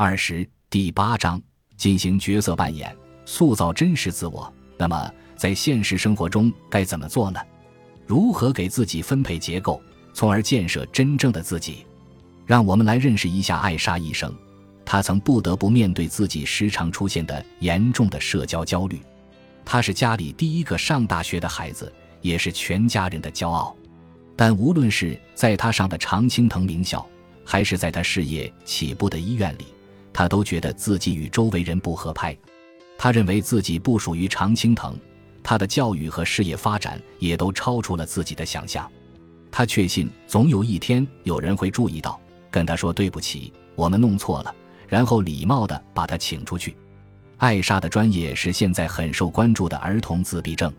[0.00, 1.42] 二十第八章
[1.76, 4.54] 进行角色扮演，塑造真实自我。
[4.76, 7.40] 那么，在现实生活中该怎么做呢？
[8.06, 9.82] 如何给自己分配结构，
[10.12, 11.84] 从而建设真正的自己？
[12.46, 14.32] 让我们来认识一下艾莎医生。
[14.84, 19.02] 她曾不得不面对自己时常出现的严重的社交焦虑。
[19.64, 23.76] 她是家里第一个上大学的孩子，也是全家人的骄傲。
[24.36, 27.04] 但无论是在她上的常青藤名校，
[27.44, 29.66] 还是在她事业起步的医院里，
[30.18, 32.36] 他都觉得自己与周围人不合拍，
[32.98, 34.98] 他认为自己不属于常青藤，
[35.44, 38.90] 他的教育和事业发展也都超出了自己的想象。
[39.48, 42.20] 他确信总有一天有人会注意到，
[42.50, 44.52] 跟他说对不起，我们弄错了，
[44.88, 46.76] 然后礼貌地把他请出去。
[47.36, 50.74] 艾莎的专业是现在很受关注的儿童自闭症，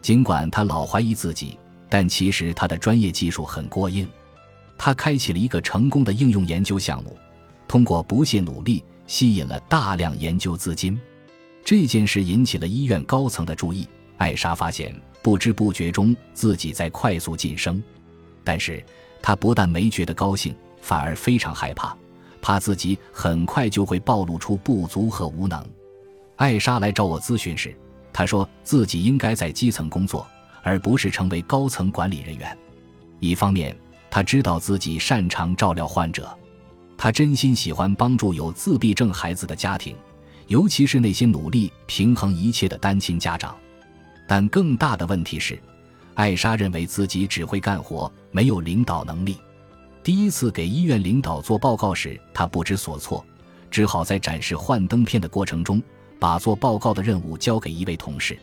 [0.00, 1.58] 尽管他老怀疑自己，
[1.90, 4.08] 但其实他的专业技术很过硬。
[4.78, 7.14] 他开启了一个成功的应用研究项目。
[7.70, 11.00] 通过不懈努力，吸引了大量研究资金。
[11.64, 13.86] 这件事引起了医院高层的注意。
[14.16, 17.80] 艾莎发现，不知不觉中自己在快速晋升。
[18.42, 18.84] 但是，
[19.22, 21.96] 她不但没觉得高兴，反而非常害怕，
[22.42, 25.64] 怕自己很快就会暴露出不足和无能。
[26.38, 27.72] 艾莎来找我咨询时，
[28.12, 30.26] 她说自己应该在基层工作，
[30.64, 32.58] 而不是成为高层管理人员。
[33.20, 33.76] 一方面，
[34.10, 36.36] 她知道自己擅长照料患者。
[37.02, 39.96] 他真心喜欢帮助有自闭症孩子的家庭，
[40.48, 43.56] 尤其是那些努力平衡一切的单亲家长。
[44.28, 45.58] 但更大的问题是，
[46.12, 49.38] 艾莎认为自己只会干活，没有领导能力。
[50.02, 53.24] 第一次给医院领导做报告时，他不知所措，
[53.70, 55.82] 只好在展示幻灯片的过程中，
[56.18, 58.38] 把做报告的任务交给一位同事。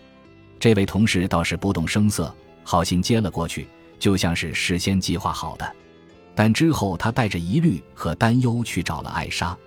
[0.59, 3.67] 这位同事倒是不动声色，好心接了过去，
[3.99, 5.75] 就像是事先计划好的。
[6.37, 9.57] 但之后，他带着疑虑和担忧去找了艾莎，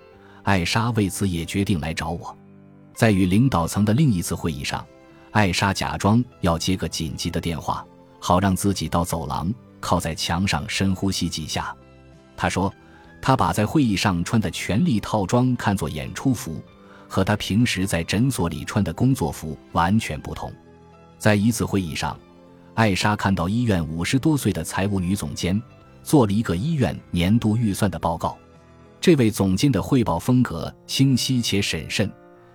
[0.44, 2.38] 艾莎为此也决定来找我。
[2.94, 4.86] 在与领导层的另一次会议上，
[5.32, 7.84] 艾莎假装要接个紧急的电话，
[8.20, 11.74] 好让自己到走廊靠在墙上深呼吸几下。
[12.36, 12.72] 她说，
[13.20, 16.62] 她把在会议上穿的权力套装看作演出服，
[17.08, 20.52] 和她平时在诊所里穿的工作服完全不同。
[21.18, 22.16] 在一次会议上，
[22.74, 25.60] 艾莎看到医院五十多岁的财务女总监。
[26.02, 28.36] 做了一个医院年度预算的报告，
[29.00, 32.10] 这位总监的汇报风格清晰且审慎，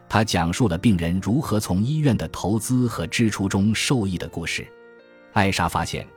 [0.09, 4.67] 他讲述了病人如何从医院的投资和支出中受益的故事。
[5.33, 6.07] 艾莎发现，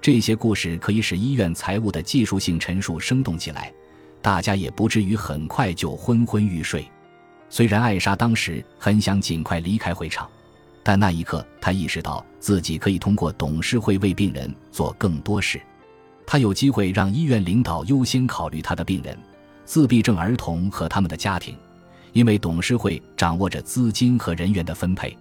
[0.00, 3.72] 这些故事可以使医院财务的技术性陈述生动起来，
[4.22, 6.86] 大家也不至于很快就昏昏欲睡。
[7.48, 10.28] 虽然艾莎当时很想尽快离开会场，
[10.82, 15.60] 但那一刻她意识到自己可以通过董事会为病人做更多事。
[16.30, 19.18] 他有机会让医院领导优先考虑他的病人、
[19.64, 21.56] 自闭症儿童和他们的家庭，
[22.12, 25.18] 因为董事会掌握着资金和人员的分配。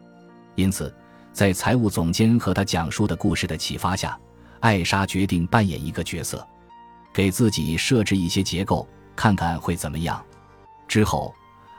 [0.53, 0.93] 因此，
[1.33, 4.15] 在财务总监和他讲述的故事的启发下，
[4.59, 6.47] 艾莎决定扮演一个角色，
[7.11, 10.23] 给自己设置一些结构，看看会怎么样。
[10.87, 11.33] 之后，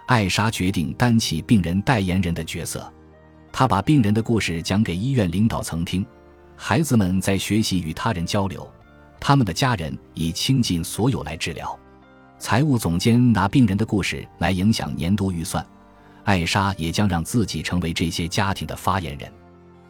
[0.06, 2.92] 艾莎决定担起病人代言人的角色，
[3.52, 6.04] 她把病人的故事讲给医院领导层听，
[6.56, 8.68] 孩子们在学习与他人交流。
[9.20, 11.78] 他们的家人已倾尽所有来治疗。
[12.38, 15.64] 财务总监拿病人的故事来影响年度预算，
[16.24, 19.30] 艾莎也将让自己成为这些家庭的发言人。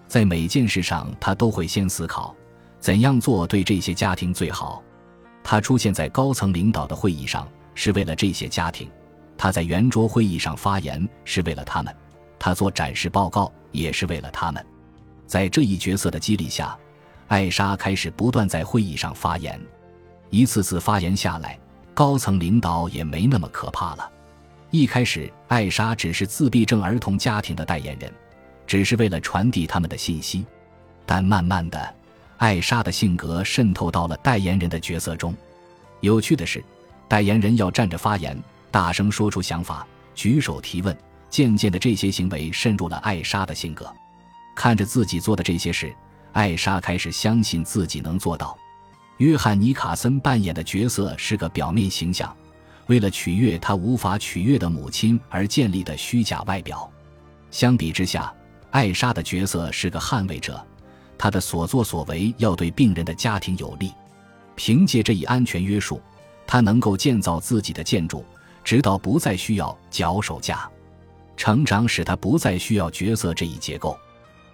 [0.08, 2.34] 在每件事上，她都会先思考
[2.80, 4.82] 怎样做对这些家庭最好。
[5.44, 8.90] 她出现在高层领导的会议上是为了这些家庭，
[9.38, 11.94] 她在圆桌会议上发言是为了他们，
[12.36, 14.66] 她做展示报告也是为了他们。
[15.24, 16.76] 在这一角色的激励下。
[17.30, 19.58] 艾莎开始不断在会议上发言，
[20.30, 21.56] 一次次发言下来，
[21.94, 24.10] 高层领导也没那么可怕了。
[24.72, 28.12] 一开始，艾莎只是自闭症儿童家庭的代言人，
[28.66, 30.44] 只是为了传递他们的信息。
[31.06, 31.94] 但慢慢的，
[32.38, 35.32] 艾莎的性格渗透到了代言人的角色中。
[36.00, 36.60] 有趣的是，
[37.06, 38.36] 代言人要站着发言，
[38.72, 39.86] 大声说出想法，
[40.16, 40.96] 举手提问。
[41.28, 43.88] 渐渐的，这些行为渗入了艾莎的性格，
[44.56, 45.94] 看着自己做的这些事。
[46.32, 48.56] 艾莎开始相信自己能做到。
[49.18, 52.34] 约翰尼卡森扮演的角色是个表面形象，
[52.86, 56.90] 为了取悦他无法取悦的母亲而建立的虚假外表。
[57.50, 58.32] 相比之下，
[58.70, 60.64] 艾莎的角色是个捍卫者，
[61.18, 63.92] 她的所作所为要对病人的家庭有利。
[64.56, 66.00] 凭借这一安全约束，
[66.46, 68.24] 她能够建造自己的建筑，
[68.64, 70.68] 直到不再需要脚手架。
[71.36, 73.98] 成长使他不再需要角色这一结构，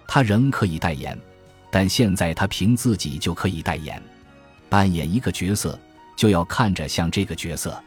[0.07, 1.19] 他仍可以代言。
[1.71, 4.03] 但现在他凭自己就可以代言，
[4.69, 5.79] 扮演一个角色
[6.17, 7.83] 就要看着像这个角色。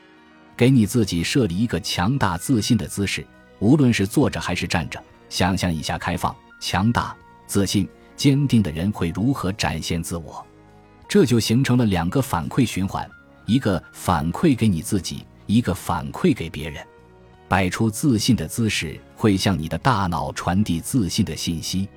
[0.56, 3.26] 给你自己设立一个强大自信的姿势，
[3.60, 5.02] 无论是坐着还是站着。
[5.30, 7.16] 想象一下，开放、强大、
[7.48, 7.88] 自信、
[8.18, 10.46] 坚定的人会如何展现自我？
[11.08, 13.10] 这就形成了两个反馈循环：
[13.46, 16.86] 一个反馈给你自己，一个反馈给别人。
[17.48, 21.88] 摆出自信的姿势，会向你的大脑传递自信的信息。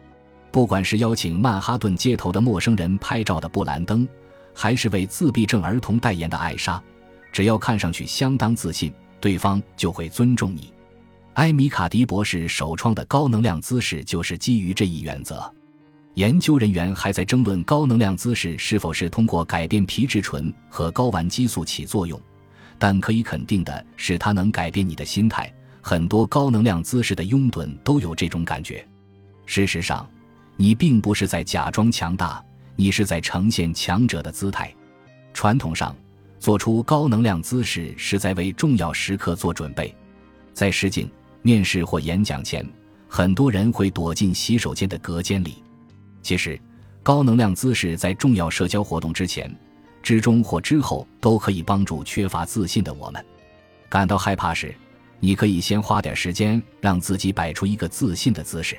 [0.52, 4.06] 不管是邀请曼哈顿街头的陌生人拍照的布兰登，
[4.54, 6.81] 还是为自闭症儿童代言的艾莎。
[7.32, 10.70] 只要看上去相当自信，对方就会尊重你。
[11.34, 15.50] 埃米卡迪博士首创的高能量姿势就是基于这一原则。
[16.12, 22.20] 研究人员还在争论高能量姿势是否是通过改变皮质醇和睾丸激素起作用，
[22.78, 25.50] 但可以肯定的是，它能改变你的心态。
[25.81, 28.87] 很多高能量姿势的拥趸都有这种感觉。
[29.46, 30.06] 事实上，
[30.56, 32.44] 你并不是在假装强大，
[32.76, 34.72] 你是在呈现强者的姿态。
[35.32, 35.94] 传统上。
[36.38, 39.94] 做出高能量姿势是在为重要时刻做准备，
[40.52, 41.08] 在试镜、
[41.40, 42.69] 面试或演讲前，
[43.06, 45.62] 很多人会躲进洗手间的隔间里。
[46.20, 46.60] 其实，
[47.00, 49.56] 高能量姿势在重要社交活动之前、
[50.02, 53.25] 之中或之后都可以帮助缺乏自信的我们。
[53.88, 54.75] 感到害怕时，
[55.20, 58.76] 你可以先花点时间让自己摆出一个自信的姿势。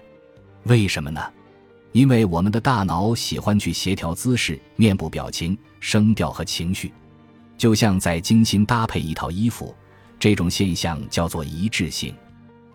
[0.63, 1.21] 为什么呢？
[1.93, 6.91] 因为我们的大脑喜欢去协调姿势、面部表情、声调和情绪。
[7.55, 9.73] 就像在精心搭配一套衣服，
[10.19, 12.13] 这种现象叫做一致性。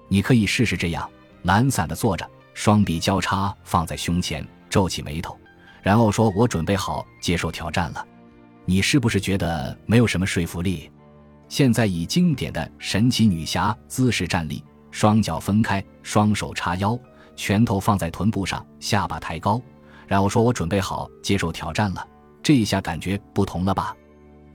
[0.09, 1.11] 你可以试试这样：
[1.43, 5.37] 懒散的坐着，双臂交叉放在胸前，皱起眉头，
[5.83, 8.07] 然后说：“我准备好接受挑战了。”
[8.65, 10.89] 你是不是觉得没有什么说服力？
[11.49, 14.63] 现在以经典的神奇女侠姿势站立，
[14.93, 16.97] 双脚分开，双手叉腰，
[17.39, 19.63] 拳头放在臀部上，下巴抬高，
[20.09, 22.05] 然后说：“我准备好接受挑战了。”
[22.43, 23.97] 这一下感觉不同了吧？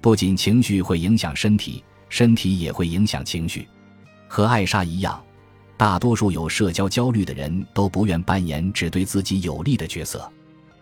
[0.02, 3.66] 不仅情绪会影响身体，身体也会影响情绪。
[4.28, 5.24] 和艾莎一样，
[5.78, 10.30] 大多数有社交焦虑的人都不愿扮演只对自己有利的角色。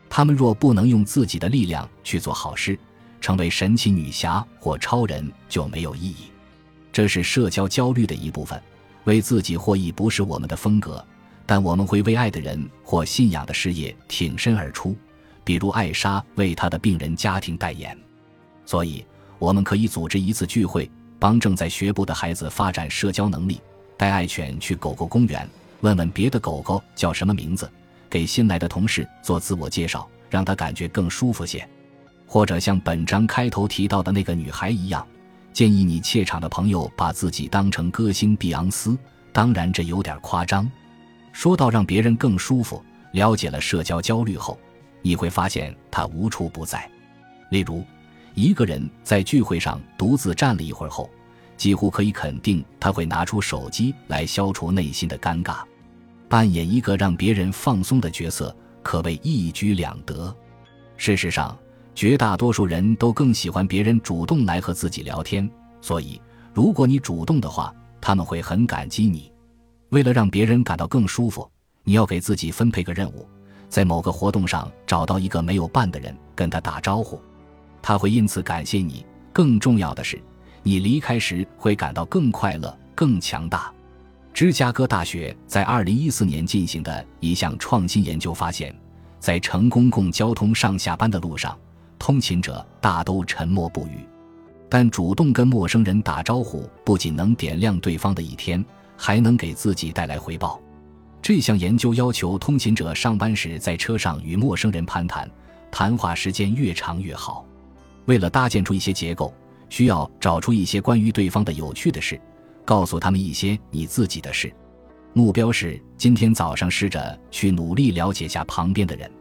[0.09, 2.77] 他们若不能用自己的力量去做好事，
[3.21, 6.31] 成为神奇女侠或超人就没有意义。
[6.91, 8.59] 这是社交焦虑的一部分。
[9.05, 11.03] 为自己获益不是我们的风格，
[11.45, 14.95] 但我们会为爱的人或信仰的事业挺身而出，
[15.43, 17.97] 比如艾莎为她的病人家庭代言。
[18.65, 19.05] 所以。
[19.41, 23.59] 我们可以组织一次聚会，帮正在学步的孩子发展社交能力，
[23.97, 25.49] 带爱犬去狗狗公园，
[25.79, 27.67] 问问别的狗狗叫什么名字，
[28.07, 31.67] 给新来的同事做自我介绍，让他感觉更舒服些。
[32.27, 35.03] 或者像本章开头提到的那个女孩一样，
[35.51, 38.95] 建议你怯场的朋友把自己当成歌星碧昂斯。
[39.33, 40.69] 当然，这有点夸张。
[41.31, 44.59] 说到让别人更舒服，了解了社交焦虑后，
[45.01, 46.89] 你会发现它无处不在。
[47.49, 47.83] 例如。
[48.33, 51.09] 一个人在聚会上独自站了一会儿后，
[51.57, 55.57] 几乎可以肯定他会拿出手机来消除内心的尴尬。
[56.29, 60.33] 扮演一个让别人放松的角色，可谓一举两得。
[60.95, 61.59] 事实上，
[61.93, 65.51] 绝大多数人都更喜欢别人主动来和自己聊天，
[65.81, 66.21] 所以
[66.53, 69.29] 如果你主动的话，他们会很感激你。
[69.91, 71.49] 为了让别人感到更舒服，
[71.83, 73.27] 你要给自己分配个任务，
[73.67, 77.21] 在某个活动上找到一个没有伴的人，跟他打招呼。
[77.81, 79.05] 他会因此感谢你。
[79.33, 80.21] 更重要的是，
[80.61, 83.71] 你离开时会感到更快乐、更强大。
[84.33, 88.73] 芝加哥大学在2014年进行的一项创新研究发现，
[89.19, 91.57] 在乘公共交通上下班的路上，
[91.99, 94.05] 通勤者大都沉默不语。
[94.69, 98.63] 但主动跟陌生人打招呼，不仅能点亮对方的一天，
[99.03, 100.61] 还能给自己带来回报。
[101.23, 105.27] 这项研究要求通勤者上班时在车上与陌生人攀谈，
[105.71, 107.43] 谈话时间越长越好。
[108.05, 109.33] 为了搭建出一些结构，
[109.69, 112.21] 需要找出一些关于对方的有趣的事，
[112.63, 114.53] 告诉他们一些你自己的事。
[115.13, 119.11] 目标是今天早上试着去努力了解下旁边的人。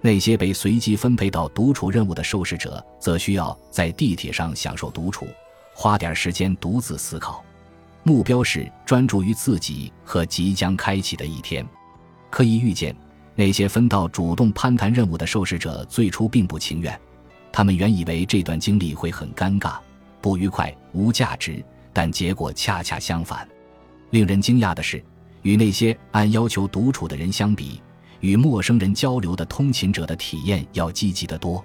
[0.00, 5.26] 那些被随机分配到独处任务的受试者，则需要在地铁上享受独处，
[5.74, 7.44] 花点时间独自思考。
[8.06, 11.66] 目标是专注于自己和即将开启的一天。
[12.30, 12.94] 可以预见，
[13.34, 16.96] 那些分到主动攀谈任务的受试者最初并不情愿。
[17.50, 19.78] 他们原以为这段经历会很尴尬、
[20.20, 21.60] 不愉快、无价值，
[21.92, 23.46] 但结果恰恰相反。
[24.10, 25.02] 令人惊讶的是，
[25.42, 27.82] 与那些按要求独处的人相比，
[28.20, 31.64] 与陌生人交流的通勤者的体验要积极得多。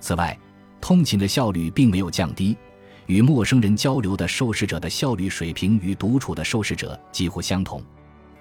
[0.00, 0.34] 此外，
[0.80, 2.56] 通勤的效率并没有降低，
[3.06, 7.82] 与陌生人交流的受试者的效率水平与独处的受试者几乎相同。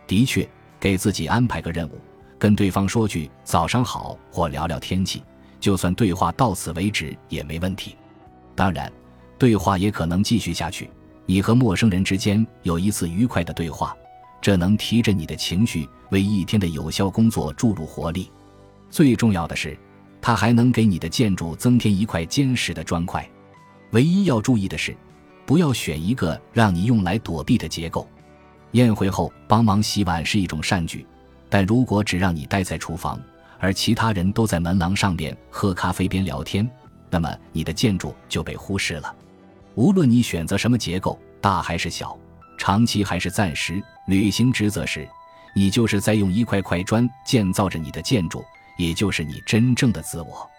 [0.08, 0.48] 的确，
[0.80, 2.00] 给自己安排个任务，
[2.38, 5.24] 跟对方说句“早上好”或聊聊天气。
[5.60, 7.96] 就算对话到此为止也没问题，
[8.54, 8.92] 当然，
[9.40, 10.90] 对话也可能继续下去，
[11.26, 13.96] 你和陌生人之间有一次愉快的对话，
[14.40, 18.32] 这能提振你的情绪，为一天的有效工作注入活力。
[18.92, 19.76] 最重要的是，
[20.22, 23.28] 它还能给你的建筑增添一块坚实的砖块。
[23.92, 24.96] 唯一要注意的是，
[25.46, 28.08] 不要选一个让你用来躲避的结构。
[28.72, 31.06] 宴会后帮忙洗碗是一种善举，
[31.50, 33.20] 但如果只让你待在厨房，
[33.60, 36.70] 而其他人都在门廊上边喝咖啡边聊天，
[37.10, 39.16] 那么你的建筑就被忽视了。
[39.76, 42.18] 无论你选择什么结构，大还是小，
[42.58, 45.08] 长期还是暂时，履行职责时，
[45.56, 48.44] 你就是在用一块块砖建造着你的建筑，
[48.78, 50.50] 也就是你真正的自我。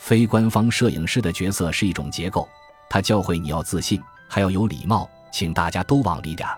[0.00, 2.48] 非官方摄影师的角色是一种结构，
[2.92, 6.54] 他教会你要自信，还要有礼貌，请大家都往里点儿。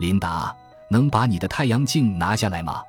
[0.00, 0.52] 琳达，
[0.90, 2.82] 能把你的太阳镜拿下来吗？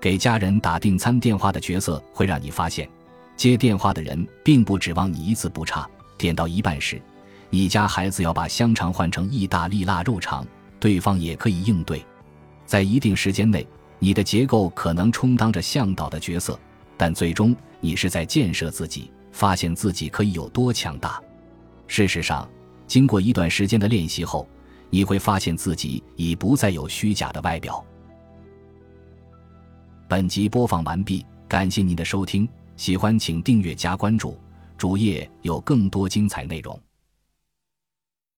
[0.00, 2.88] 给家人打订餐电话的角色会让你发现，
[3.36, 6.98] 接电话的人并不指望你一字不差，点到一半时。
[7.50, 10.46] 你家孩子要把香肠换成意大利腊肉肠，
[10.80, 12.02] 对方也可以应对。
[12.64, 16.58] 在一定时间内，你的结构可能充当着向导的角色，
[16.96, 21.20] 但最终你是在建设自己，发现自己可以有多强大。
[21.86, 22.48] 事实上，
[22.86, 24.48] 经过一段时间的练习后，
[24.90, 27.84] 你会发现自己已不再有虚假的外表。
[30.08, 34.38] 本集播放完毕，感谢您的收听，喜欢请订阅加关注，
[34.76, 36.78] 主页有更多精彩内容。